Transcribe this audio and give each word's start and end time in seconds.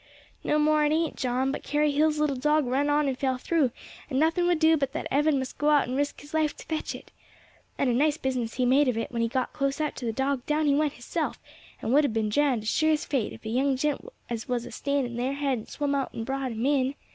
"No 0.43 0.57
more 0.57 0.83
it 0.83 0.91
ain't, 0.91 1.15
John; 1.15 1.51
but 1.51 1.61
Carrie 1.61 1.91
Hill's 1.91 2.17
little 2.17 2.35
dog 2.35 2.65
run 2.65 2.89
on 2.89 3.07
and 3.07 3.15
fell 3.15 3.37
through, 3.37 3.69
and 4.09 4.19
nothing 4.19 4.47
would 4.47 4.57
do 4.57 4.75
but 4.75 4.93
that 4.93 5.05
Evan 5.11 5.37
must 5.37 5.59
go 5.59 5.69
out 5.69 5.87
and 5.87 5.95
risk 5.95 6.19
his 6.21 6.33
life 6.33 6.57
to 6.57 6.65
fetch 6.65 6.95
it 6.95 7.11
out. 7.77 7.87
And 7.87 7.89
a 7.91 7.93
nice 7.93 8.17
business 8.17 8.55
he 8.55 8.65
made 8.65 8.87
of 8.87 8.97
it; 8.97 9.11
when 9.11 9.21
he 9.21 9.27
got 9.27 9.53
close 9.53 9.79
out 9.79 9.95
to 9.97 10.05
the 10.05 10.11
dog 10.11 10.43
down 10.47 10.65
he 10.65 10.73
went 10.73 10.93
hisself, 10.93 11.39
and 11.83 11.93
would 11.93 12.03
have 12.03 12.13
been 12.15 12.29
drowned 12.29 12.63
as 12.63 12.69
sure 12.71 12.89
as 12.93 13.05
fate 13.05 13.31
if 13.31 13.45
a 13.45 13.49
young 13.49 13.75
gent 13.75 14.03
as 14.27 14.49
was 14.49 14.65
a 14.65 14.71
standing 14.71 15.17
there 15.17 15.33
hadn't 15.33 15.69
swam 15.69 15.93
out 15.93 16.11
and 16.15 16.25
brought 16.25 16.51
him 16.51 16.65
in. 16.65 16.95